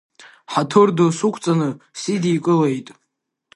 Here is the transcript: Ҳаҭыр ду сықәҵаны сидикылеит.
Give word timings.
Ҳаҭыр 0.51 0.89
ду 0.95 1.09
сықәҵаны 1.17 1.69
сидикылеит. 1.99 2.87